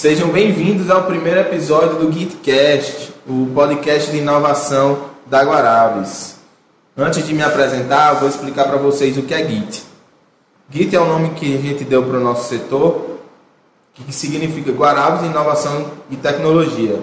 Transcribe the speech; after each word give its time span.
Sejam 0.00 0.30
bem-vindos 0.30 0.90
ao 0.90 1.02
primeiro 1.02 1.40
episódio 1.40 1.98
do 1.98 2.10
GitCast, 2.10 3.12
o 3.28 3.50
podcast 3.54 4.10
de 4.10 4.16
inovação 4.16 5.10
da 5.26 5.42
Guarabes. 5.42 6.36
Antes 6.96 7.26
de 7.26 7.34
me 7.34 7.42
apresentar, 7.42 8.14
vou 8.14 8.26
explicar 8.26 8.64
para 8.64 8.78
vocês 8.78 9.18
o 9.18 9.22
que 9.24 9.34
é 9.34 9.46
Git. 9.46 9.82
Git 10.70 10.96
é 10.96 10.98
o 10.98 11.04
nome 11.04 11.34
que 11.34 11.54
a 11.54 11.60
gente 11.60 11.84
deu 11.84 12.02
para 12.02 12.16
o 12.16 12.24
nosso 12.24 12.48
setor, 12.48 13.18
que 13.92 14.10
significa 14.10 14.72
Guarabes 14.72 15.28
Inovação 15.28 15.90
e 16.10 16.16
Tecnologia. 16.16 16.98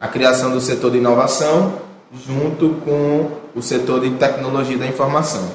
A 0.00 0.08
criação 0.08 0.50
do 0.50 0.62
setor 0.62 0.92
de 0.92 0.96
inovação 0.96 1.74
junto 2.26 2.70
com 2.86 3.32
o 3.54 3.60
setor 3.60 4.00
de 4.00 4.12
tecnologia 4.12 4.78
da 4.78 4.86
informação. 4.86 5.46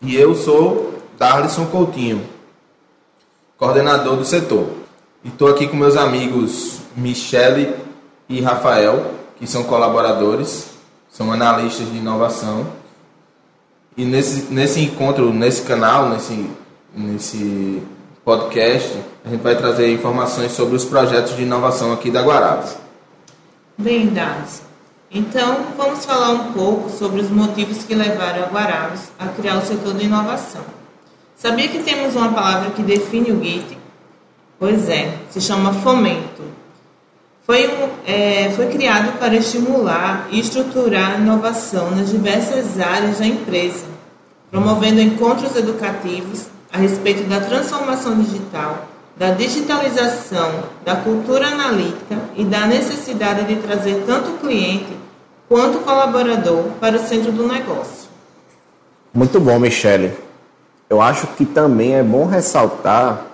E 0.00 0.14
eu 0.14 0.36
sou 0.36 0.94
Darlison 1.18 1.66
Coutinho, 1.66 2.24
coordenador 3.58 4.16
do 4.16 4.24
setor. 4.24 4.83
E 5.24 5.28
estou 5.28 5.48
aqui 5.48 5.66
com 5.66 5.74
meus 5.74 5.96
amigos 5.96 6.80
Michele 6.94 7.74
e 8.28 8.42
Rafael, 8.42 9.12
que 9.38 9.46
são 9.46 9.64
colaboradores, 9.64 10.68
são 11.10 11.32
analistas 11.32 11.90
de 11.90 11.96
inovação. 11.96 12.66
E 13.96 14.04
nesse, 14.04 14.52
nesse 14.52 14.80
encontro, 14.80 15.32
nesse 15.32 15.62
canal, 15.62 16.10
nesse, 16.10 16.50
nesse 16.94 17.82
podcast, 18.22 18.98
a 19.24 19.30
gente 19.30 19.40
vai 19.40 19.56
trazer 19.56 19.90
informações 19.90 20.52
sobre 20.52 20.76
os 20.76 20.84
projetos 20.84 21.34
de 21.34 21.42
inovação 21.42 21.90
aqui 21.90 22.10
da 22.10 22.20
Guarabes. 22.20 22.76
Bem, 23.78 24.08
dados. 24.08 24.60
Então, 25.10 25.68
vamos 25.74 26.04
falar 26.04 26.32
um 26.32 26.52
pouco 26.52 26.90
sobre 26.90 27.22
os 27.22 27.30
motivos 27.30 27.82
que 27.84 27.94
levaram 27.94 28.42
a 28.42 28.46
Guarabes 28.48 29.10
a 29.18 29.28
criar 29.28 29.56
o 29.56 29.62
setor 29.64 29.94
de 29.94 30.04
inovação. 30.04 30.62
Sabia 31.34 31.68
que 31.68 31.82
temos 31.82 32.14
uma 32.14 32.32
palavra 32.32 32.72
que 32.72 32.82
define 32.82 33.32
o 33.32 33.42
Git? 33.42 33.83
Pois 34.58 34.88
é, 34.88 35.18
se 35.30 35.40
chama 35.40 35.72
fomento. 35.72 36.42
Foi, 37.46 37.68
é, 38.06 38.50
foi 38.56 38.68
criado 38.68 39.18
para 39.18 39.34
estimular 39.36 40.28
e 40.30 40.40
estruturar 40.40 41.12
a 41.12 41.18
inovação 41.18 41.90
nas 41.90 42.10
diversas 42.10 42.80
áreas 42.80 43.18
da 43.18 43.26
empresa, 43.26 43.84
promovendo 44.50 45.00
encontros 45.00 45.54
educativos 45.54 46.46
a 46.72 46.78
respeito 46.78 47.28
da 47.28 47.40
transformação 47.40 48.18
digital, 48.18 48.88
da 49.16 49.32
digitalização, 49.32 50.64
da 50.84 50.96
cultura 50.96 51.48
analítica 51.48 52.16
e 52.34 52.44
da 52.44 52.66
necessidade 52.66 53.44
de 53.44 53.56
trazer 53.56 54.02
tanto 54.06 54.30
o 54.30 54.38
cliente 54.38 54.96
quanto 55.48 55.80
colaborador 55.80 56.64
para 56.80 56.96
o 56.96 57.06
centro 57.06 57.30
do 57.30 57.46
negócio. 57.46 58.08
Muito 59.12 59.38
bom, 59.38 59.58
Michele. 59.58 60.12
Eu 60.88 61.00
acho 61.00 61.26
que 61.28 61.44
também 61.44 61.94
é 61.94 62.02
bom 62.02 62.26
ressaltar 62.26 63.26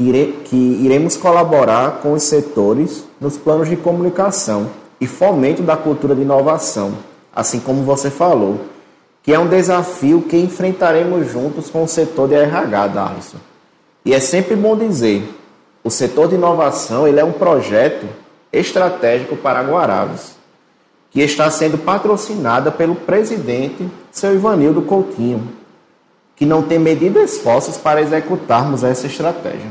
ire, 0.00 0.40
que 0.44 0.56
iremos 0.56 1.16
colaborar 1.16 2.00
com 2.02 2.12
os 2.12 2.22
setores 2.22 3.04
nos 3.20 3.36
planos 3.36 3.68
de 3.68 3.76
comunicação 3.76 4.70
e 5.00 5.06
fomento 5.06 5.62
da 5.62 5.76
cultura 5.76 6.14
de 6.14 6.22
inovação, 6.22 6.92
assim 7.34 7.60
como 7.60 7.82
você 7.82 8.10
falou, 8.10 8.60
que 9.22 9.32
é 9.32 9.38
um 9.38 9.46
desafio 9.46 10.22
que 10.22 10.36
enfrentaremos 10.36 11.30
juntos 11.30 11.68
com 11.68 11.84
o 11.84 11.88
setor 11.88 12.28
de 12.28 12.34
RH, 12.34 12.86
Darlison. 12.88 13.38
E 14.04 14.14
é 14.14 14.20
sempre 14.20 14.56
bom 14.56 14.76
dizer, 14.76 15.22
o 15.84 15.90
setor 15.90 16.28
de 16.28 16.34
inovação 16.34 17.06
ele 17.06 17.20
é 17.20 17.24
um 17.24 17.32
projeto 17.32 18.06
estratégico 18.52 19.36
para 19.36 19.62
Guarabes 19.62 20.40
que 21.10 21.20
está 21.20 21.50
sendo 21.50 21.76
patrocinada 21.76 22.70
pelo 22.70 22.94
presidente, 22.94 23.88
seu 24.12 24.34
Ivanildo 24.34 24.82
Coutinho, 24.82 25.48
que 26.36 26.46
não 26.46 26.62
tem 26.62 26.78
medido 26.78 27.18
esforços 27.18 27.76
para 27.76 28.00
executarmos 28.00 28.84
essa 28.84 29.06
estratégia. 29.06 29.70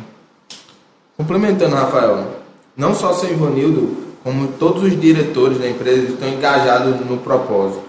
Complementando, 1.19 1.75
Rafael, 1.75 2.27
não 2.77 2.95
só 2.95 3.11
seu 3.11 3.29
Ivanildo, 3.29 3.97
como 4.23 4.53
todos 4.53 4.83
os 4.83 4.97
diretores 4.97 5.59
da 5.59 5.67
empresa 5.67 6.13
estão 6.13 6.29
engajados 6.29 7.05
no 7.05 7.17
propósito. 7.17 7.83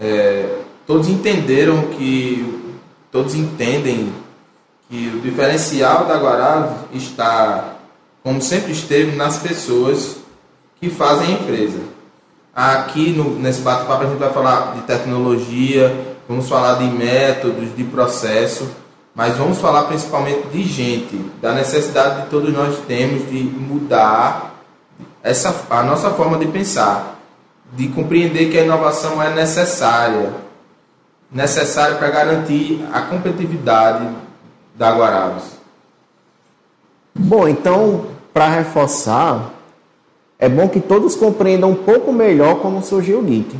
É, 0.00 0.56
todos 0.86 1.08
entenderam 1.08 1.88
que, 1.88 2.72
todos 3.12 3.34
entendem 3.34 4.10
que 4.88 5.12
o 5.14 5.20
diferencial 5.20 6.06
da 6.06 6.16
Guará 6.16 6.84
está, 6.94 7.74
como 8.22 8.40
sempre 8.40 8.72
esteve, 8.72 9.14
nas 9.14 9.36
pessoas 9.36 10.16
que 10.80 10.88
fazem 10.88 11.26
a 11.26 11.30
empresa. 11.32 11.80
Aqui 12.56 13.10
no, 13.10 13.38
nesse 13.38 13.60
bate-papo 13.60 14.04
a 14.04 14.06
gente 14.06 14.18
vai 14.18 14.32
falar 14.32 14.74
de 14.74 14.80
tecnologia, 14.86 15.94
vamos 16.26 16.48
falar 16.48 16.76
de 16.76 16.86
métodos, 16.86 17.76
de 17.76 17.84
processo, 17.84 18.66
mas 19.18 19.36
vamos 19.36 19.58
falar 19.58 19.82
principalmente 19.86 20.46
de 20.46 20.62
gente, 20.62 21.16
da 21.42 21.52
necessidade 21.52 22.22
que 22.22 22.30
todos 22.30 22.52
nós 22.52 22.78
temos 22.86 23.28
de 23.28 23.42
mudar 23.42 24.62
essa, 25.24 25.52
a 25.68 25.82
nossa 25.82 26.10
forma 26.10 26.38
de 26.38 26.46
pensar, 26.46 27.18
de 27.72 27.88
compreender 27.88 28.48
que 28.48 28.56
a 28.56 28.62
inovação 28.62 29.20
é 29.20 29.34
necessária, 29.34 30.32
necessária 31.32 31.96
para 31.96 32.08
garantir 32.10 32.80
a 32.92 33.00
competitividade 33.00 34.08
da 34.76 34.92
Guarabes. 34.92 35.46
Bom, 37.12 37.48
então, 37.48 38.06
para 38.32 38.46
reforçar, 38.46 39.50
é 40.38 40.48
bom 40.48 40.68
que 40.68 40.78
todos 40.80 41.16
compreendam 41.16 41.70
um 41.70 41.74
pouco 41.74 42.12
melhor 42.12 42.60
como 42.60 42.84
surgiu 42.84 43.18
o 43.18 43.26
Git. 43.26 43.58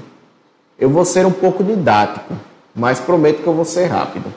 Eu 0.79 0.89
vou 0.89 1.05
ser 1.05 1.27
um 1.27 1.33
pouco 1.33 1.65
didático, 1.65 2.33
mas 2.73 3.01
prometo 3.01 3.43
que 3.43 3.49
eu 3.49 3.55
vou 3.55 3.65
ser 3.65 3.87
rápido. 3.87 4.33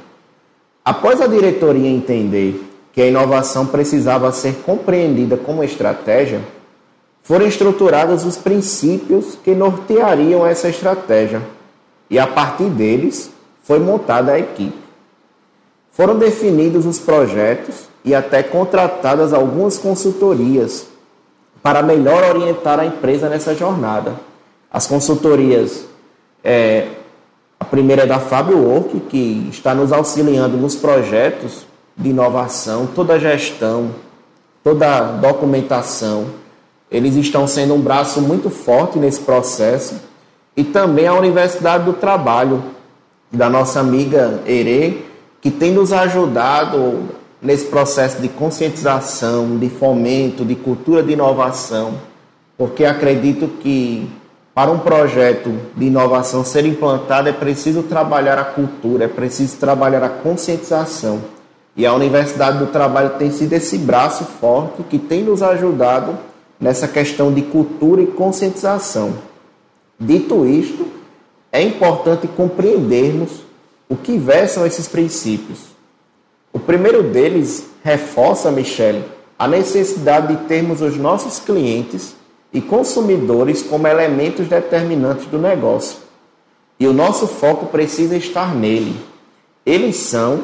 Após 0.83 1.21
a 1.21 1.27
diretoria 1.27 1.89
entender 1.89 2.67
que 2.91 3.01
a 3.01 3.07
inovação 3.07 3.65
precisava 3.65 4.31
ser 4.31 4.55
compreendida 4.65 5.37
como 5.37 5.63
estratégia, 5.63 6.41
foram 7.21 7.45
estruturados 7.45 8.25
os 8.25 8.37
princípios 8.37 9.37
que 9.43 9.53
norteariam 9.53 10.45
essa 10.45 10.67
estratégia 10.69 11.41
e 12.09 12.17
a 12.19 12.27
partir 12.27 12.65
deles 12.65 13.31
foi 13.63 13.79
montada 13.79 14.33
a 14.33 14.39
equipe. 14.39 14.77
Foram 15.91 16.17
definidos 16.17 16.85
os 16.85 16.99
projetos 16.99 17.87
e 18.03 18.15
até 18.15 18.41
contratadas 18.41 19.33
algumas 19.33 19.77
consultorias 19.77 20.87
para 21.61 21.83
melhor 21.83 22.35
orientar 22.35 22.79
a 22.79 22.85
empresa 22.85 23.29
nessa 23.29 23.53
jornada. 23.53 24.15
As 24.71 24.87
consultorias, 24.87 25.85
é, 26.43 26.87
a 27.61 27.63
primeira 27.63 28.01
é 28.01 28.05
da 28.07 28.17
Fábio 28.17 28.57
Work, 28.57 29.01
que 29.01 29.47
está 29.51 29.75
nos 29.75 29.91
auxiliando 29.91 30.57
nos 30.57 30.73
projetos 30.73 31.67
de 31.95 32.09
inovação, 32.09 32.87
toda 32.87 33.13
a 33.13 33.19
gestão, 33.19 33.91
toda 34.63 34.97
a 34.97 35.01
documentação. 35.03 36.25
Eles 36.89 37.15
estão 37.15 37.45
sendo 37.45 37.75
um 37.75 37.79
braço 37.79 38.19
muito 38.19 38.49
forte 38.49 38.97
nesse 38.97 39.19
processo. 39.19 39.93
E 40.57 40.63
também 40.63 41.05
a 41.05 41.13
Universidade 41.13 41.83
do 41.83 41.93
Trabalho, 41.93 42.63
da 43.31 43.47
nossa 43.47 43.79
amiga 43.79 44.41
Ere, 44.47 45.05
que 45.39 45.51
tem 45.51 45.71
nos 45.71 45.93
ajudado 45.93 47.09
nesse 47.39 47.65
processo 47.65 48.19
de 48.19 48.27
conscientização, 48.27 49.59
de 49.59 49.69
fomento, 49.69 50.43
de 50.43 50.55
cultura 50.55 51.03
de 51.03 51.13
inovação, 51.13 51.93
porque 52.57 52.85
acredito 52.85 53.47
que 53.59 54.09
para 54.53 54.71
um 54.71 54.79
projeto 54.79 55.51
de 55.75 55.85
inovação 55.85 56.43
ser 56.43 56.65
implantado 56.65 57.29
é 57.29 57.31
preciso 57.31 57.83
trabalhar 57.83 58.37
a 58.37 58.43
cultura, 58.43 59.05
é 59.05 59.07
preciso 59.07 59.57
trabalhar 59.57 60.03
a 60.03 60.09
conscientização. 60.09 61.21
E 61.75 61.85
a 61.85 61.93
Universidade 61.93 62.59
do 62.59 62.67
Trabalho 62.67 63.11
tem 63.11 63.31
sido 63.31 63.53
esse 63.53 63.77
braço 63.77 64.25
forte 64.25 64.83
que 64.83 64.99
tem 64.99 65.23
nos 65.23 65.41
ajudado 65.41 66.17
nessa 66.59 66.87
questão 66.87 67.33
de 67.33 67.41
cultura 67.43 68.01
e 68.01 68.07
conscientização. 68.07 69.13
Dito 69.99 70.45
isto, 70.45 70.85
é 71.51 71.61
importante 71.61 72.27
compreendermos 72.27 73.43
o 73.87 73.95
que 73.95 74.17
versam 74.17 74.65
esses 74.65 74.87
princípios 74.87 75.71
o 76.53 76.59
primeiro 76.59 77.01
deles 77.01 77.65
reforça, 77.81 78.51
Michele, 78.51 79.05
a 79.39 79.47
necessidade 79.47 80.35
de 80.35 80.43
termos 80.47 80.81
os 80.81 80.97
nossos 80.97 81.39
clientes 81.39 82.13
e 82.53 82.59
consumidores 82.61 83.63
como 83.63 83.87
elementos 83.87 84.47
determinantes 84.47 85.25
do 85.27 85.37
negócio. 85.37 85.99
E 86.79 86.87
o 86.87 86.93
nosso 86.93 87.27
foco 87.27 87.67
precisa 87.67 88.15
estar 88.15 88.55
nele. 88.55 88.99
Eles 89.65 89.95
são 89.97 90.43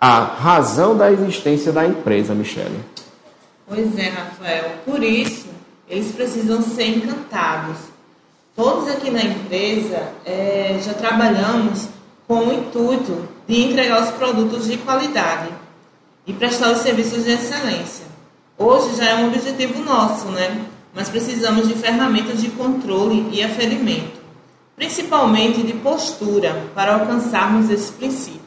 a 0.00 0.20
razão 0.20 0.96
da 0.96 1.12
existência 1.12 1.70
da 1.70 1.86
empresa, 1.86 2.34
Michele. 2.34 2.80
Pois 3.68 3.96
é, 3.98 4.08
Rafael. 4.08 4.70
Por 4.84 5.02
isso, 5.02 5.48
eles 5.88 6.12
precisam 6.12 6.62
ser 6.62 6.96
encantados. 6.96 7.76
Todos 8.56 8.88
aqui 8.88 9.10
na 9.10 9.22
empresa 9.22 10.12
é, 10.24 10.80
já 10.82 10.94
trabalhamos 10.94 11.88
com 12.26 12.46
o 12.46 12.52
intuito 12.52 13.28
de 13.46 13.62
entregar 13.62 14.02
os 14.02 14.10
produtos 14.10 14.66
de 14.66 14.78
qualidade 14.78 15.50
e 16.26 16.32
prestar 16.32 16.72
os 16.72 16.78
serviços 16.78 17.24
de 17.24 17.32
excelência. 17.32 18.06
Hoje 18.56 18.96
já 18.96 19.10
é 19.10 19.14
um 19.16 19.28
objetivo 19.28 19.82
nosso, 19.82 20.28
né? 20.28 20.64
Mas 20.94 21.08
precisamos 21.08 21.68
de 21.68 21.74
ferramentas 21.74 22.40
de 22.40 22.48
controle 22.50 23.28
e 23.32 23.42
aferimento, 23.42 24.20
principalmente 24.76 25.62
de 25.62 25.72
postura, 25.74 26.64
para 26.74 26.94
alcançarmos 26.94 27.70
esses 27.70 27.90
princípios. 27.90 28.40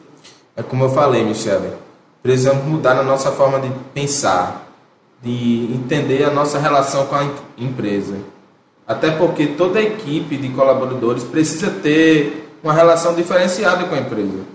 É 0.56 0.62
como 0.62 0.84
eu 0.84 0.90
falei, 0.90 1.24
Michele, 1.24 1.74
precisamos 2.22 2.64
mudar 2.66 2.96
na 2.96 3.04
nossa 3.04 3.32
forma 3.32 3.60
de 3.60 3.72
pensar, 3.94 4.68
de 5.22 5.70
entender 5.74 6.24
a 6.24 6.30
nossa 6.30 6.60
relação 6.60 7.06
com 7.06 7.16
a 7.16 7.28
empresa. 7.58 8.18
Até 8.86 9.12
porque 9.12 9.48
toda 9.48 9.82
equipe 9.82 10.36
de 10.36 10.50
colaboradores 10.50 11.24
precisa 11.24 11.72
ter 11.72 12.58
uma 12.62 12.74
relação 12.74 13.16
diferenciada 13.16 13.86
com 13.86 13.96
a 13.96 14.00
empresa. 14.00 14.53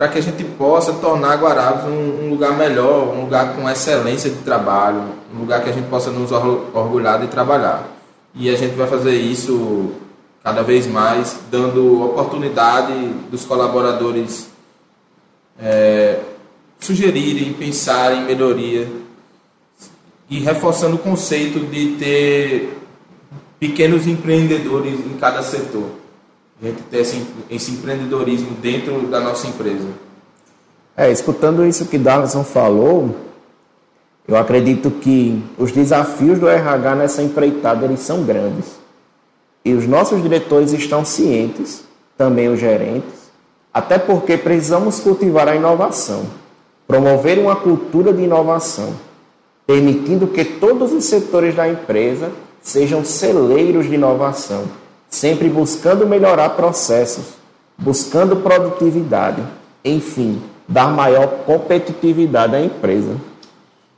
Para 0.00 0.08
que 0.08 0.18
a 0.18 0.22
gente 0.22 0.42
possa 0.42 0.94
tornar 0.94 1.36
Guarabes 1.36 1.84
um, 1.84 2.24
um, 2.24 2.30
lugar 2.30 2.56
melhor, 2.56 3.14
um 3.14 3.20
lugar 3.20 3.54
com 3.54 3.68
excelência 3.68 4.30
de 4.30 4.38
trabalho, 4.38 5.02
um 5.30 5.40
lugar 5.40 5.62
que 5.62 5.68
a 5.68 5.72
gente 5.74 5.90
possa 5.90 6.10
nos 6.10 6.32
orgulhar 6.32 7.20
de 7.20 7.26
trabalhar. 7.26 7.86
E 8.34 8.48
a 8.48 8.56
gente 8.56 8.74
vai 8.76 8.86
fazer 8.86 9.14
isso 9.14 9.92
cada 10.42 10.62
vez 10.62 10.86
mais, 10.86 11.40
dando 11.50 12.02
oportunidade 12.02 12.94
dos 13.30 13.44
colaboradores 13.44 14.48
é, 15.60 16.20
sugerirem, 16.78 17.52
pensarem 17.52 18.22
em 18.22 18.24
melhoria 18.24 18.88
e 20.30 20.38
reforçando 20.38 20.96
o 20.96 20.98
conceito 20.98 21.58
de 21.66 21.96
ter 21.96 22.78
pequenos 23.58 24.06
empreendedores 24.06 24.94
em 24.94 25.18
cada 25.18 25.42
setor. 25.42 25.99
A 26.62 26.66
gente 26.66 26.82
ter 26.82 26.98
esse, 26.98 27.26
esse 27.48 27.70
empreendedorismo 27.72 28.50
dentro 28.60 29.06
da 29.06 29.20
nossa 29.20 29.46
empresa. 29.46 29.88
É, 30.96 31.10
escutando 31.10 31.64
isso 31.64 31.86
que 31.86 31.96
Darlison 31.96 32.44
falou, 32.44 33.16
eu 34.28 34.36
acredito 34.36 34.90
que 34.90 35.42
os 35.56 35.72
desafios 35.72 36.38
do 36.38 36.48
RH 36.48 36.94
nessa 36.94 37.22
empreitada 37.22 37.86
eles 37.86 38.00
são 38.00 38.22
grandes. 38.24 38.78
E 39.64 39.72
os 39.72 39.86
nossos 39.86 40.22
diretores 40.22 40.72
estão 40.72 41.04
cientes, 41.04 41.84
também 42.16 42.48
os 42.48 42.60
gerentes, 42.60 43.30
até 43.72 43.98
porque 43.98 44.36
precisamos 44.36 45.00
cultivar 45.00 45.48
a 45.48 45.56
inovação, 45.56 46.24
promover 46.86 47.38
uma 47.38 47.56
cultura 47.56 48.12
de 48.12 48.22
inovação, 48.22 48.94
permitindo 49.66 50.26
que 50.26 50.44
todos 50.44 50.92
os 50.92 51.04
setores 51.04 51.54
da 51.54 51.68
empresa 51.68 52.30
sejam 52.60 53.04
celeiros 53.04 53.86
de 53.86 53.94
inovação, 53.94 54.64
sempre 55.10 55.48
buscando 55.48 56.06
melhorar 56.06 56.50
processos, 56.50 57.34
buscando 57.76 58.36
produtividade, 58.36 59.42
enfim, 59.84 60.40
dar 60.68 60.88
maior 60.88 61.26
competitividade 61.44 62.54
à 62.54 62.60
empresa. 62.64 63.16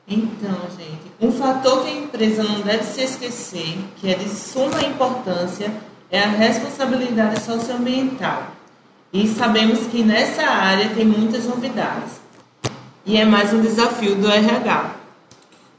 Então, 0.09 0.56
gente, 0.79 1.12
um 1.20 1.31
fator 1.31 1.85
que 1.85 1.91
a 1.91 1.97
empresa 1.97 2.43
não 2.43 2.61
deve 2.62 2.85
se 2.85 3.03
esquecer, 3.03 3.79
que 3.97 4.11
é 4.11 4.14
de 4.14 4.29
suma 4.29 4.81
importância, 4.82 5.70
é 6.11 6.20
a 6.20 6.29
responsabilidade 6.29 7.43
socioambiental. 7.43 8.44
E 9.12 9.29
sabemos 9.29 9.81
que 9.88 10.03
nessa 10.03 10.43
área 10.43 10.88
tem 10.91 11.05
muitas 11.05 11.44
novidades. 11.44 12.23
E 13.05 13.19
é 13.19 13.25
mais 13.25 13.53
um 13.53 13.61
desafio 13.61 14.14
do 14.14 14.31
RH. 14.31 14.97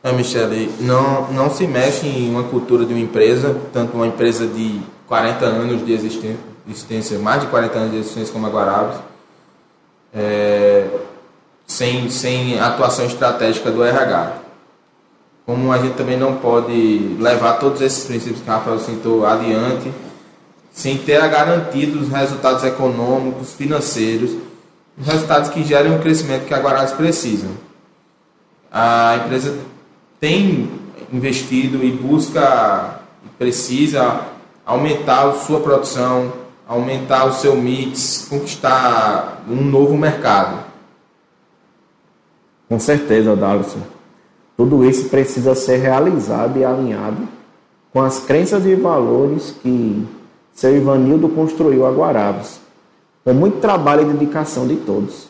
É, 0.03 0.12
Michele, 0.12 0.69
não, 0.81 1.31
não 1.31 1.50
se 1.50 1.65
mexe 1.65 2.06
em 2.06 2.30
uma 2.30 2.44
cultura 2.44 2.85
de 2.85 2.94
uma 2.94 3.01
empresa, 3.01 3.59
tanto 3.71 3.95
uma 3.95 4.06
empresa 4.06 4.45
de 4.45 4.81
40 5.13 5.45
anos 5.45 5.86
de 5.86 5.94
existência, 5.94 7.19
mais 7.19 7.39
de 7.39 7.48
40 7.48 7.77
anos 7.77 7.92
de 7.92 7.98
existência 7.98 8.33
como 8.33 8.48
a 8.48 8.50
Guarabes, 8.50 8.98
é, 10.12 10.88
sem, 11.68 12.10
sem 12.10 12.60
atuação 12.60 13.06
estratégica 13.06 13.69
do 13.69 13.83
RH. 13.83 14.38
Como 15.45 15.71
a 15.71 15.77
gente 15.77 15.94
também 15.94 16.18
não 16.18 16.38
pode 16.38 17.15
levar 17.19 17.60
todos 17.60 17.80
esses 17.81 18.06
princípios 18.06 18.42
que 18.42 18.50
o 18.50 18.51
Rafael 18.51 18.80
citou 18.80 19.24
adiante, 19.24 19.94
sem 20.71 20.98
ter 20.98 21.21
a 21.21 21.27
garantia 21.27 21.86
dos 21.86 22.09
resultados 22.09 22.63
econômicos, 22.63 23.54
financeiros, 23.54 24.31
os 24.98 25.06
resultados 25.06 25.50
que 25.50 25.63
gerem 25.63 25.95
o 25.95 26.00
crescimento 26.00 26.48
que 26.48 26.56
a 26.56 26.59
Guarabes 26.59 26.94
precisa. 26.94 27.50
A 28.71 29.18
empresa 29.24 29.59
tem 30.19 30.71
investido 31.12 31.83
e 31.83 31.92
busca, 31.92 33.00
precisa 33.38 34.32
aumentar 34.65 35.27
a 35.27 35.33
sua 35.33 35.60
produção, 35.60 36.33
aumentar 36.68 37.25
o 37.25 37.33
seu 37.33 37.56
mix, 37.56 38.27
conquistar 38.30 39.44
um 39.48 39.63
novo 39.63 39.98
mercado. 39.98 40.63
Com 42.69 42.80
certeza, 42.80 43.36
Darlison. 43.36 43.81
Tudo 44.56 44.86
isso 44.86 45.10
precisa 45.10 45.56
ser 45.56 45.77
realizado 45.77 46.57
e 46.57 46.65
alinhado 46.65 47.27
com 47.92 48.01
as 48.01 48.19
crenças 48.19 48.65
e 48.65 48.75
valores 48.75 49.54
que 49.62 50.07
seu 50.54 50.75
Ivanildo 50.75 51.30
construiu 51.30 51.86
a 51.86 51.92
Guarabes, 51.92 52.59
com 53.24 53.33
muito 53.33 53.59
trabalho 53.59 54.01
e 54.04 54.13
dedicação 54.13 54.68
de 54.68 54.77
todos. 54.77 55.30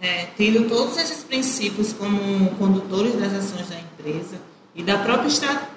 É, 0.00 0.26
tendo 0.36 0.68
todos 0.68 0.96
esses 0.98 1.24
princípios 1.24 1.92
como 1.92 2.50
condutores 2.56 3.14
das 3.14 3.32
ações 3.32 3.68
da 3.68 3.76
empresa 3.76 4.36
e 4.74 4.82
da 4.82 4.98
própria 4.98 5.28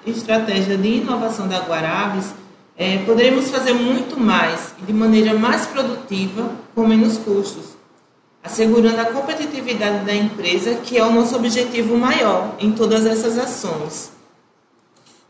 estratégia 0.06 0.76
de 0.76 0.88
inovação 0.88 1.48
da 1.48 1.60
Guarabes, 1.60 2.34
é, 2.80 2.96
poderemos 3.04 3.50
fazer 3.50 3.74
muito 3.74 4.18
mais 4.18 4.72
e 4.80 4.86
de 4.86 4.92
maneira 4.94 5.34
mais 5.34 5.66
produtiva 5.66 6.50
com 6.74 6.86
menos 6.86 7.18
custos, 7.18 7.76
assegurando 8.42 8.98
a 8.98 9.04
competitividade 9.04 10.06
da 10.06 10.14
empresa, 10.14 10.76
que 10.76 10.96
é 10.96 11.04
o 11.04 11.12
nosso 11.12 11.36
objetivo 11.36 11.94
maior 11.98 12.54
em 12.58 12.72
todas 12.72 13.04
essas 13.04 13.36
ações. 13.36 14.10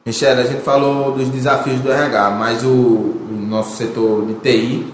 Michelle, 0.07 0.43
a 0.43 0.45
gente 0.45 0.63
falou 0.63 1.11
dos 1.11 1.29
desafios 1.29 1.81
do 1.81 1.91
RH, 1.91 2.31
mas 2.31 2.63
o, 2.63 2.69
o 2.69 3.47
nosso 3.49 3.77
setor 3.77 4.27
de 4.27 4.35
TI, 4.35 4.87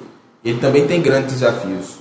ele 0.43 0.59
também 0.59 0.87
tem 0.87 1.03
grandes 1.03 1.35
desafios. 1.35 1.99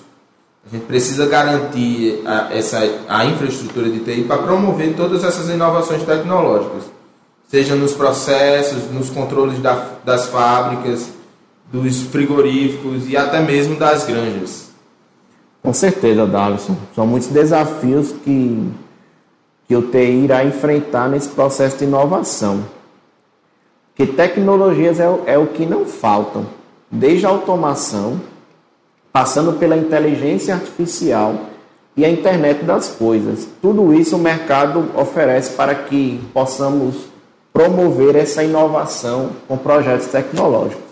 A 0.66 0.74
gente 0.74 0.86
precisa 0.86 1.25
garantir 1.25 2.22
a, 2.25 2.48
essa, 2.54 2.80
a 3.10 3.25
infraestrutura 3.25 3.90
de 3.90 4.00
TI 4.00 4.24
para 4.24 4.42
promover 4.42 4.96
todas 4.96 5.22
essas 5.22 5.50
inovações 5.50 6.01
tecnológicas, 6.04 6.95
seja 7.48 7.76
nos 7.76 7.94
processos, 7.94 8.92
nos 8.92 9.10
controles 9.10 9.60
da, 9.60 9.92
das 10.04 10.28
fábricas, 10.28 11.10
dos 11.72 12.04
frigoríficos 12.04 13.10
e 13.10 13.18
até 13.18 13.40
mesmo 13.40 13.76
das 13.76 14.06
granjas. 14.06 14.70
Com 15.62 15.74
certeza, 15.74 16.26
Davison. 16.26 16.76
São 16.94 17.08
muitos 17.08 17.30
desafios 17.30 18.12
que, 18.24 18.72
que 19.68 19.76
o 19.76 19.82
TI 19.82 20.24
irá 20.26 20.46
enfrentar 20.46 21.10
nesse 21.10 21.30
processo 21.30 21.78
de 21.78 21.86
inovação. 21.86 22.64
Que 23.96 24.06
tecnologias 24.06 25.00
é, 25.00 25.08
é 25.26 25.38
o 25.38 25.48
que 25.48 25.66
não 25.66 25.86
faltam, 25.86 26.46
desde 26.92 27.26
a 27.26 27.30
automação 27.30 28.22
passando 29.16 29.54
pela 29.54 29.78
inteligência 29.78 30.54
artificial 30.54 31.36
e 31.96 32.04
a 32.04 32.10
internet 32.10 32.66
das 32.66 32.90
coisas. 32.90 33.48
Tudo 33.62 33.94
isso 33.94 34.18
o 34.18 34.20
mercado 34.20 34.92
oferece 34.94 35.54
para 35.54 35.74
que 35.74 36.20
possamos 36.34 37.06
promover 37.56 38.18
essa 38.18 38.44
inovação 38.44 39.32
com 39.48 39.58
projetos 39.58 40.08
tecnológicos. 40.08 40.84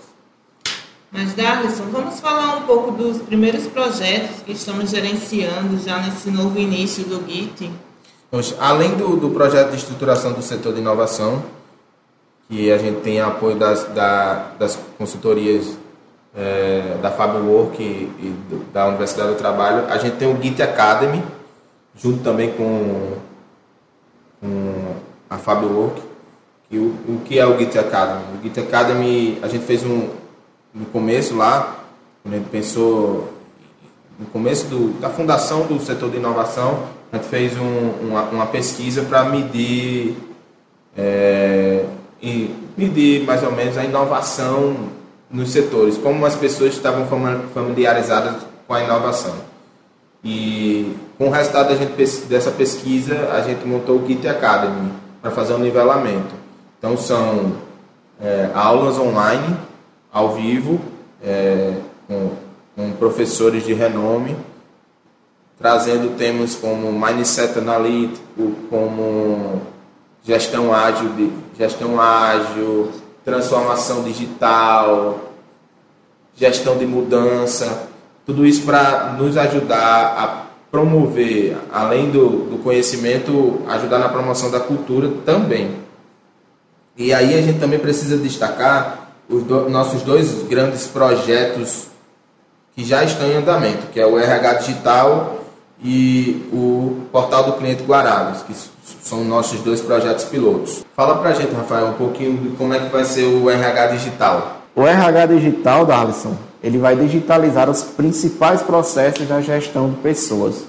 Mas, 1.12 1.34
Darlison, 1.34 1.84
vamos 1.92 2.22
falar 2.22 2.56
um 2.56 2.62
pouco 2.62 2.92
dos 2.92 3.22
primeiros 3.22 3.68
projetos 3.68 4.42
que 4.46 4.54
estamos 4.54 4.90
gerenciando 4.90 5.78
já 5.78 6.00
nesse 6.00 6.32
novo 6.32 6.58
início 6.58 7.04
do 7.04 7.22
GIT. 7.30 7.70
Além 8.62 8.96
do, 8.96 9.18
do 9.18 9.30
projeto 9.32 9.72
de 9.72 9.76
estruturação 9.76 10.32
do 10.32 10.42
setor 10.42 10.74
de 10.74 10.80
inovação, 10.80 11.44
que 12.50 12.72
a 12.72 12.78
gente 12.78 13.02
tem 13.02 13.20
apoio 13.20 13.58
das, 13.58 13.84
da, 13.90 14.54
das 14.58 14.80
consultorias 14.98 15.78
é, 16.34 16.98
da 17.02 17.12
Fábio 17.12 17.46
Work 17.46 17.84
e, 17.84 17.86
e, 17.86 18.40
da 18.72 18.88
Universidade 18.88 19.32
do 19.32 19.36
Trabalho, 19.36 19.86
a 19.90 19.98
gente 19.98 20.16
tem 20.16 20.34
o 20.34 20.42
Git 20.42 20.62
Academy, 20.64 21.22
junto 21.94 22.24
também 22.24 22.54
com, 22.54 23.18
com 24.40 24.96
a 25.30 25.38
Fábio 25.38 25.70
Work. 25.70 26.13
Que 26.74 26.80
o, 26.80 26.88
o 27.08 27.22
que 27.24 27.38
é 27.38 27.46
o 27.46 27.56
Git 27.56 27.78
Academy? 27.78 28.24
O 28.36 28.42
Git 28.42 28.60
Academy, 28.60 29.38
a 29.44 29.48
gente 29.48 29.64
fez 29.64 29.86
um, 29.86 30.10
no 30.74 30.88
começo 30.88 31.38
lá, 31.38 31.86
quando 32.24 32.34
a 32.34 32.38
gente 32.40 32.50
pensou 32.50 33.32
no 34.18 34.26
começo 34.26 34.66
do, 34.66 35.00
da 35.00 35.08
fundação 35.08 35.68
do 35.68 35.80
setor 35.80 36.10
de 36.10 36.18
inovação, 36.18 36.86
a 37.12 37.18
gente 37.18 37.28
fez 37.28 37.56
um, 37.60 38.08
uma, 38.08 38.24
uma, 38.24 38.46
pesquisa 38.48 39.04
para 39.04 39.24
medir, 39.26 40.16
é, 40.98 41.86
medir 42.76 43.24
mais 43.24 43.44
ou 43.44 43.52
menos 43.52 43.78
a 43.78 43.86
inovação 43.86 44.76
nos 45.30 45.52
setores, 45.52 45.96
como 45.96 46.26
as 46.26 46.36
pessoas 46.36 46.74
estavam 46.74 47.06
familiarizadas 47.54 48.38
com 48.68 48.74
a 48.74 48.84
inovação. 48.84 49.36
E 50.24 50.96
com 51.20 51.28
o 51.28 51.30
resultado 51.30 51.78
gente, 51.78 51.94
dessa 52.26 52.50
pesquisa, 52.50 53.30
a 53.32 53.42
gente 53.42 53.64
montou 53.64 53.98
o 53.98 54.04
Kit 54.08 54.28
Academy 54.28 54.92
para 55.22 55.30
fazer 55.30 55.54
um 55.54 55.60
nivelamento. 55.60 56.42
Então 56.84 56.98
são 56.98 57.54
é, 58.22 58.50
aulas 58.54 59.00
online, 59.00 59.56
ao 60.12 60.34
vivo, 60.36 60.82
é, 61.24 61.78
com, 62.06 62.32
com 62.76 62.92
professores 63.00 63.66
de 63.66 63.74
renome, 63.74 64.36
trazendo 65.58 66.18
temas 66.18 66.56
como 66.56 66.92
mindset 66.92 67.58
analítico, 67.58 68.52
como 68.70 69.62
gestão 70.26 70.74
ágil, 70.74 71.08
de, 71.14 71.32
gestão 71.58 72.02
ágil, 72.02 72.92
transformação 73.24 74.04
digital, 74.04 75.32
gestão 76.36 76.78
de 76.78 76.86
mudança, 76.86 77.88
tudo 78.26 78.46
isso 78.46 78.66
para 78.66 79.14
nos 79.18 79.38
ajudar 79.38 80.18
a 80.18 80.46
promover, 80.70 81.56
além 81.72 82.12
do, 82.12 82.50
do 82.50 82.62
conhecimento, 82.62 83.62
ajudar 83.70 84.00
na 84.00 84.10
promoção 84.10 84.52
da 84.52 84.60
cultura 84.60 85.10
também. 85.26 85.82
E 86.98 87.14
aí 87.14 87.38
a 87.38 87.42
gente 87.42 87.60
também 87.60 87.80
precisa 87.80 88.18
destacar 88.18 89.10
os 89.30 89.44
do, 89.44 89.70
nossos 89.70 90.02
dois 90.04 90.44
grandes 90.48 90.86
projetos 90.86 91.88
que 92.76 92.84
já 92.84 93.04
estão 93.04 93.28
em 93.28 93.36
andamento, 93.36 93.88
que 93.92 94.00
é 94.00 94.06
o 94.06 94.18
RH 94.18 94.54
Digital 94.54 95.40
e 95.84 96.48
o 96.52 97.08
Portal 97.12 97.44
do 97.44 97.54
Cliente 97.54 97.84
Guarabes, 97.84 98.42
que 98.44 98.54
são 99.02 99.24
nossos 99.24 99.60
dois 99.62 99.82
projetos 99.82 100.26
pilotos. 100.26 100.84
Fala 100.96 101.18
pra 101.18 101.34
gente, 101.34 101.54
Rafael, 101.54 101.88
um 101.88 101.94
pouquinho 101.94 102.38
de 102.38 102.50
como 102.56 102.74
é 102.74 102.80
que 102.80 102.90
vai 102.90 103.06
ser 103.06 103.26
o 103.26 103.50
RH 103.50 103.88
Digital. 103.88 104.62
O 104.76 104.88
RH 104.88 105.26
Digital, 105.28 105.86
Darlison, 105.86 106.36
ele 106.64 106.78
vai 106.78 106.96
digitalizar 106.96 107.70
os 107.70 107.84
principais 107.84 108.62
processos 108.62 109.28
da 109.28 109.42
gestão 109.42 109.90
de 109.90 109.98
pessoas, 109.98 110.64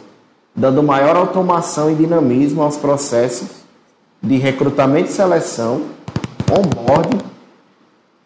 dando 0.54 0.82
maior 0.82 1.16
automação 1.16 1.90
e 1.90 1.94
dinamismo 1.94 2.62
aos 2.62 2.76
processos 2.76 3.48
de 4.22 4.36
recrutamento 4.36 5.10
e 5.10 5.12
seleção, 5.12 5.82
onboarding, 6.58 7.20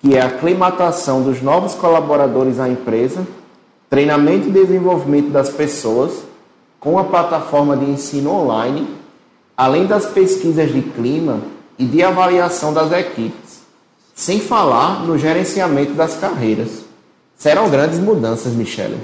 que 0.01 0.17
é 0.17 0.21
a 0.21 0.27
aclimatação 0.27 1.23
dos 1.23 1.43
novos 1.43 1.75
colaboradores 1.75 2.61
à 2.61 2.69
empresa, 2.69 3.27
treinamento 3.91 4.49
e 4.49 4.53
desenvolvimento 4.53 5.31
das 5.31 5.49
pessoas, 5.49 6.23
com 6.79 6.99
a 6.99 7.05
plataforma 7.05 7.77
de 7.77 7.91
ensino 7.91 8.31
online, 8.31 8.89
além 9.57 9.87
das 9.87 10.07
pesquisas 10.07 10.73
de 10.73 10.83
clima 10.83 11.41
e 11.79 11.85
de 11.85 12.03
avaliação 12.03 12.73
das 12.73 12.93
equipes, 12.93 13.63
sem 14.15 14.41
falar 14.41 15.05
no 15.05 15.19
gerenciamento 15.19 15.93
das 15.93 16.17
carreiras. 16.17 16.85
Serão 17.37 17.69
grandes 17.71 17.99
mudanças, 17.99 18.53
Michele. 18.53 18.99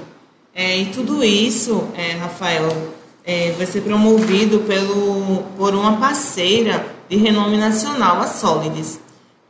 É, 0.54 0.78
e 0.78 0.86
tudo 0.86 1.24
isso, 1.24 1.84
é, 1.96 2.12
Rafael, 2.12 2.68
é, 3.24 3.52
vai 3.52 3.66
ser 3.66 3.80
promovido 3.80 4.60
pelo, 4.60 5.42
por 5.56 5.74
uma 5.74 5.96
parceira 5.96 6.86
de 7.08 7.16
renome 7.16 7.56
nacional, 7.56 8.20
a 8.20 8.26
Solides. 8.26 9.00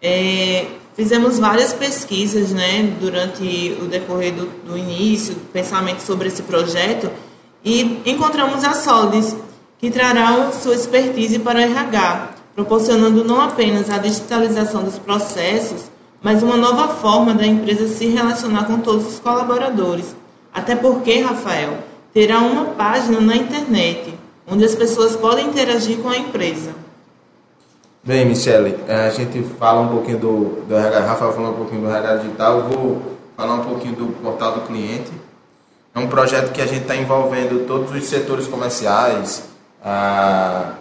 É, 0.06 0.66
fizemos 0.94 1.38
várias 1.38 1.73
pesquisas 1.73 2.50
né, 2.50 2.94
durante 3.00 3.75
o 3.80 3.87
decorrer 3.87 4.34
do, 4.34 4.44
do 4.66 4.76
início, 4.76 5.34
pensamento 5.50 6.00
sobre 6.00 6.28
esse 6.28 6.42
projeto, 6.42 7.11
e 7.64 8.02
encontramos 8.04 8.62
a 8.64 8.75
Solides, 8.75 9.34
que 9.78 9.90
trará 9.90 10.52
sua 10.52 10.75
expertise 10.75 11.38
para 11.38 11.58
o 11.58 11.62
RH, 11.62 12.34
proporcionando 12.54 13.25
não 13.25 13.40
apenas 13.40 13.88
a 13.88 13.96
digitalização 13.96 14.84
dos 14.84 14.99
processos, 14.99 15.90
mas 16.23 16.42
uma 16.42 16.58
nova 16.58 16.88
forma 16.96 17.32
da 17.32 17.46
empresa 17.46 17.88
se 17.88 18.06
relacionar 18.08 18.64
com 18.64 18.80
todos 18.80 19.06
os 19.06 19.18
colaboradores. 19.18 20.14
Até 20.52 20.76
porque, 20.76 21.20
Rafael, 21.20 21.78
terá 22.12 22.40
uma 22.40 22.66
página 22.66 23.23
na 23.23 23.37
internet 23.37 24.12
onde 24.46 24.66
as 24.66 24.75
pessoas 24.75 25.16
podem 25.16 25.46
interagir 25.46 25.96
com 25.99 26.11
a 26.11 26.18
empresa. 26.18 26.83
Bem, 28.06 28.26
Michele, 28.26 28.76
a 28.87 29.08
gente 29.08 29.42
fala 29.58 29.80
um 29.80 29.88
pouquinho 29.88 30.18
do, 30.18 30.62
do 30.68 30.76
RH, 30.76 31.06
Rafael 31.06 31.32
falou 31.32 31.52
um 31.52 31.56
pouquinho 31.56 31.80
do 31.80 31.88
RH 31.88 32.16
digital, 32.16 32.58
eu 32.58 32.64
vou 32.64 33.02
falar 33.34 33.54
um 33.54 33.64
pouquinho 33.64 33.96
do 33.96 34.06
portal 34.23 34.52
do 34.52 34.61
cliente. 34.66 35.11
É 35.94 35.99
um 35.99 36.06
projeto 36.06 36.52
que 36.52 36.61
a 36.61 36.66
gente 36.66 36.82
está 36.82 36.94
envolvendo 36.94 37.66
todos 37.66 37.90
os 37.90 38.04
setores 38.04 38.46
comerciais, 38.46 39.44
a, 39.82 40.75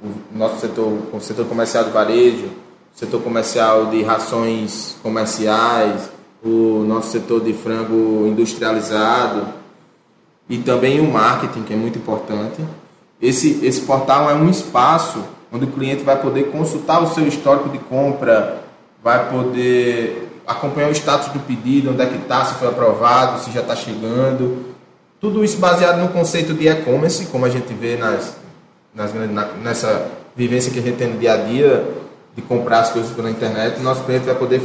o 0.00 0.38
nosso 0.38 0.60
setor, 0.60 0.92
o 1.12 1.18
setor 1.18 1.46
comercial 1.46 1.82
de 1.82 1.90
varejo, 1.90 2.46
o 2.46 2.96
setor 2.96 3.20
comercial 3.20 3.86
de 3.86 4.00
rações 4.04 4.96
comerciais, 5.02 6.12
o 6.44 6.84
nosso 6.86 7.10
setor 7.10 7.40
de 7.40 7.52
frango 7.54 8.24
industrializado 8.24 9.48
e 10.48 10.58
também 10.58 11.00
o 11.00 11.10
marketing, 11.10 11.64
que 11.64 11.74
é 11.74 11.76
muito 11.76 11.98
importante. 11.98 12.64
Esse, 13.20 13.58
esse 13.66 13.80
portal 13.80 14.30
é 14.30 14.34
um 14.34 14.48
espaço 14.48 15.33
onde 15.54 15.66
o 15.66 15.68
cliente 15.68 16.02
vai 16.02 16.20
poder 16.20 16.50
consultar 16.50 17.00
o 17.00 17.14
seu 17.14 17.26
histórico 17.28 17.68
de 17.68 17.78
compra, 17.78 18.64
vai 19.02 19.30
poder 19.30 20.28
acompanhar 20.44 20.88
o 20.88 20.92
status 20.92 21.28
do 21.28 21.38
pedido, 21.38 21.92
onde 21.92 22.02
é 22.02 22.06
que 22.06 22.16
está, 22.16 22.44
se 22.44 22.54
foi 22.54 22.66
aprovado, 22.66 23.40
se 23.40 23.52
já 23.52 23.60
está 23.60 23.76
chegando. 23.76 24.74
Tudo 25.20 25.44
isso 25.44 25.58
baseado 25.58 26.00
no 26.00 26.08
conceito 26.08 26.52
de 26.52 26.66
e-commerce, 26.68 27.26
como 27.26 27.46
a 27.46 27.48
gente 27.48 27.72
vê 27.72 27.96
nas, 27.96 28.36
nas, 28.92 29.14
na, 29.14 29.44
nessa 29.62 30.10
vivência 30.34 30.72
que 30.72 30.80
a 30.80 30.82
gente 30.82 30.96
tem 30.96 31.08
no 31.08 31.18
dia 31.20 31.34
a 31.34 31.36
dia, 31.36 31.88
de 32.34 32.42
comprar 32.42 32.80
as 32.80 32.90
coisas 32.90 33.12
pela 33.12 33.30
internet. 33.30 33.80
Nosso 33.80 34.02
cliente 34.02 34.24
vai 34.24 34.34
poder 34.34 34.60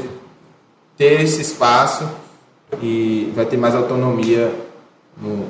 ter 0.97 1.21
esse 1.21 1.39
espaço 1.39 2.09
e 2.81 3.31
vai 3.35 3.45
ter 3.45 3.57
mais 3.57 3.75
autonomia 3.75 4.51
no, 5.15 5.45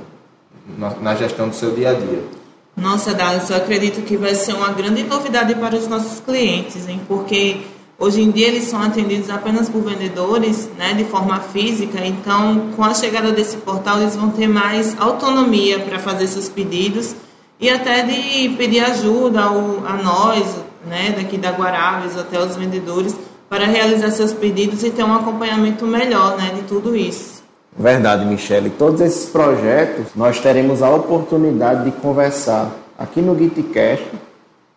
na, 0.78 0.90
na 0.96 1.16
gestão 1.16 1.48
do 1.48 1.56
seu 1.56 1.72
dia 1.72 1.92
a 1.92 1.94
dia. 1.94 2.39
Nossa, 2.80 3.14
Dallas, 3.14 3.50
eu 3.50 3.58
acredito 3.58 4.02
que 4.04 4.16
vai 4.18 4.34
ser 4.36 4.54
uma 4.54 4.70
grande 4.70 5.04
novidade 5.04 5.54
para 5.56 5.76
os 5.76 5.88
nossos 5.88 6.20
clientes, 6.20 6.88
hein? 6.88 7.02
porque 7.08 7.58
Hoje 8.02 8.22
em 8.22 8.32
dia 8.32 8.48
eles 8.48 8.64
são 8.64 8.82
atendidos 8.82 9.30
apenas 9.30 9.68
por 9.68 9.82
vendedores, 9.82 10.70
né, 10.78 10.94
de 10.94 11.04
forma 11.04 11.38
física. 11.42 12.00
Então, 12.06 12.70
com 12.74 12.82
a 12.82 12.94
chegada 12.94 13.30
desse 13.34 13.58
portal, 13.58 14.00
eles 14.00 14.16
vão 14.16 14.30
ter 14.30 14.48
mais 14.48 14.98
autonomia 14.98 15.80
para 15.80 16.00
fazer 16.00 16.28
seus 16.28 16.48
pedidos 16.48 17.14
e 17.60 17.70
até 17.70 18.04
de 18.04 18.56
pedir 18.56 18.80
ajuda 18.80 19.42
ao, 19.42 19.86
a 19.86 19.98
nós, 20.02 20.46
né, 20.88 21.14
daqui 21.14 21.38
da 21.38 21.52
Guarabes 21.52 22.16
até 22.16 22.40
os 22.42 22.56
vendedores, 22.56 23.18
para 23.50 23.66
realizar 23.66 24.12
seus 24.12 24.32
pedidos 24.32 24.82
e 24.82 24.92
ter 24.92 25.04
um 25.04 25.14
acompanhamento 25.14 25.86
melhor, 25.86 26.38
né, 26.38 26.54
de 26.56 26.62
tudo 26.62 26.96
isso. 26.96 27.39
Verdade, 27.80 28.26
Michele. 28.26 28.70
Todos 28.72 29.00
esses 29.00 29.30
projetos 29.30 30.08
nós 30.14 30.38
teremos 30.42 30.84
a 30.84 30.90
oportunidade 30.90 31.86
de 31.86 31.92
conversar 31.92 32.70
aqui 32.98 33.22
no 33.22 33.40
GitCast 33.40 34.06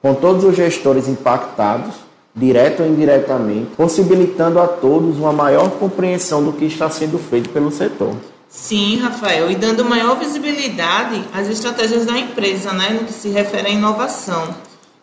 com 0.01 0.15
todos 0.15 0.45
os 0.45 0.55
gestores 0.55 1.09
impactados 1.09 1.97
direto 2.35 2.83
ou 2.83 2.89
indiretamente, 2.89 3.73
possibilitando 3.77 4.61
a 4.61 4.67
todos 4.67 5.19
uma 5.19 5.33
maior 5.33 5.69
compreensão 5.73 6.43
do 6.43 6.53
que 6.53 6.65
está 6.65 6.89
sendo 6.89 7.19
feito 7.19 7.51
pelo 7.51 7.71
setor. 7.71 8.15
Sim, 8.49 8.99
Rafael, 9.01 9.51
e 9.51 9.57
dando 9.57 9.85
maior 9.85 10.19
visibilidade 10.19 11.23
às 11.35 11.49
estratégias 11.49 12.07
da 12.07 12.19
empresa, 12.19 12.73
né, 12.73 12.91
no 12.91 13.07
que 13.07 13.13
se 13.13 13.29
refere 13.29 13.69
à 13.69 13.71
inovação. 13.71 14.55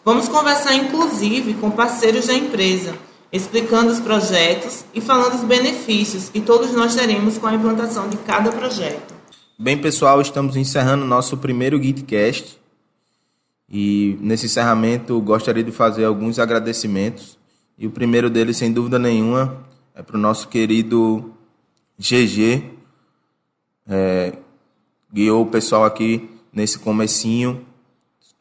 Vamos 0.05 0.27
conversar, 0.27 0.73
inclusive, 0.73 1.55
com 1.55 1.69
parceiros 1.69 2.27
da 2.27 2.33
empresa, 2.33 2.93
explicando 3.31 3.91
os 3.91 3.99
projetos 3.99 4.83
e 4.93 5.01
falando 5.01 5.35
os 5.35 5.43
benefícios 5.43 6.29
que 6.29 6.41
todos 6.41 6.71
nós 6.73 6.95
teremos 6.95 7.37
com 7.37 7.47
a 7.47 7.53
implantação 7.53 8.09
de 8.09 8.17
cada 8.17 8.51
projeto. 8.51 9.13
Bem, 9.57 9.77
pessoal, 9.77 10.21
estamos 10.21 10.55
encerrando 10.55 11.05
nosso 11.05 11.37
primeiro 11.37 11.81
GitCast. 11.81 12.57
E 13.69 14.17
nesse 14.19 14.47
encerramento 14.47 15.19
gostaria 15.21 15.63
de 15.63 15.71
fazer 15.71 16.05
alguns 16.05 16.39
agradecimentos. 16.39 17.37
E 17.77 17.85
o 17.85 17.91
primeiro 17.91 18.29
deles, 18.29 18.57
sem 18.57 18.73
dúvida 18.73 18.97
nenhuma, 18.97 19.63
é 19.93 20.01
para 20.01 20.17
o 20.17 20.19
nosso 20.19 20.47
querido 20.47 21.33
GG, 21.99 22.63
é, 23.87 24.33
guiou 25.13 25.43
o 25.43 25.47
pessoal 25.47 25.83
aqui 25.83 26.29
nesse 26.51 26.79
comecinho. 26.79 27.65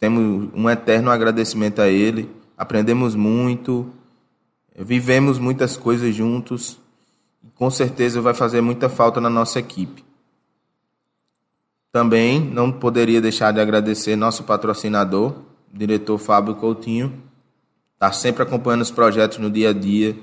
Temos 0.00 0.48
um 0.54 0.70
eterno 0.70 1.10
agradecimento 1.10 1.80
a 1.80 1.88
ele. 1.88 2.30
Aprendemos 2.56 3.14
muito, 3.14 3.92
vivemos 4.84 5.38
muitas 5.38 5.76
coisas 5.76 6.14
juntos. 6.14 6.78
E 7.44 7.50
com 7.50 7.70
certeza 7.70 8.20
vai 8.20 8.34
fazer 8.34 8.60
muita 8.60 8.88
falta 8.88 9.20
na 9.20 9.30
nossa 9.30 9.58
equipe. 9.58 10.04
Também 11.90 12.40
não 12.40 12.70
poderia 12.70 13.20
deixar 13.20 13.52
de 13.52 13.60
agradecer 13.60 14.14
nosso 14.14 14.44
patrocinador, 14.44 15.32
o 15.72 15.78
diretor 15.78 16.18
Fábio 16.18 16.54
Coutinho, 16.54 17.22
está 17.94 18.12
sempre 18.12 18.42
acompanhando 18.42 18.82
os 18.82 18.90
projetos 18.90 19.38
no 19.38 19.50
dia 19.50 19.70
a 19.70 19.72
dia, 19.72 20.16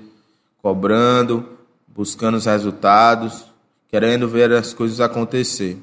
cobrando, 0.61 1.57
buscando 1.87 2.35
os 2.35 2.45
resultados, 2.45 3.45
querendo 3.89 4.27
ver 4.27 4.51
as 4.53 4.73
coisas 4.73 5.01
acontecer. 5.01 5.77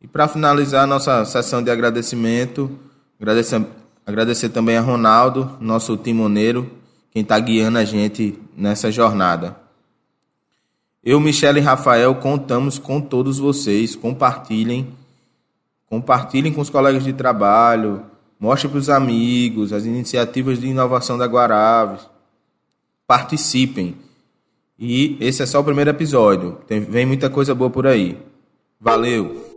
E 0.00 0.08
para 0.08 0.26
finalizar 0.26 0.86
nossa 0.86 1.24
sessão 1.26 1.62
de 1.62 1.70
agradecimento, 1.70 2.70
agradecer, 3.20 3.64
agradecer 4.06 4.48
também 4.48 4.76
a 4.76 4.80
Ronaldo, 4.80 5.56
nosso 5.60 5.96
timoneiro, 5.96 6.79
quem 7.10 7.22
está 7.22 7.38
guiando 7.38 7.78
a 7.78 7.84
gente 7.84 8.38
nessa 8.56 8.90
jornada. 8.90 9.56
Eu, 11.02 11.18
Michele 11.18 11.60
e 11.60 11.62
Rafael 11.62 12.14
contamos 12.16 12.78
com 12.78 13.00
todos 13.00 13.38
vocês. 13.38 13.96
Compartilhem. 13.96 14.94
Compartilhem 15.86 16.52
com 16.52 16.60
os 16.60 16.70
colegas 16.70 17.02
de 17.02 17.12
trabalho. 17.12 18.04
Mostrem 18.38 18.70
para 18.70 18.78
os 18.78 18.88
amigos 18.88 19.72
as 19.72 19.84
iniciativas 19.84 20.60
de 20.60 20.68
inovação 20.68 21.16
da 21.16 21.26
Guaraves. 21.26 22.08
Participem. 23.06 23.96
E 24.78 25.16
esse 25.20 25.42
é 25.42 25.46
só 25.46 25.60
o 25.60 25.64
primeiro 25.64 25.90
episódio. 25.90 26.58
Tem, 26.66 26.80
vem 26.80 27.06
muita 27.06 27.28
coisa 27.28 27.54
boa 27.54 27.70
por 27.70 27.86
aí. 27.86 28.18
Valeu! 28.78 29.49